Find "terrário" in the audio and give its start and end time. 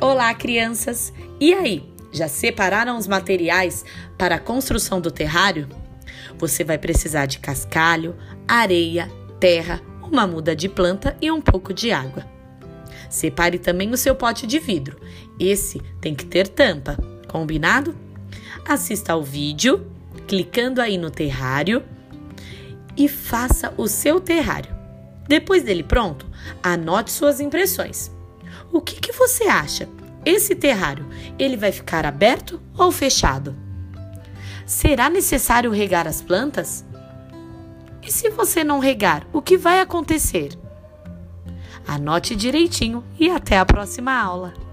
5.10-5.68, 21.10-21.82, 24.20-24.72, 30.54-31.04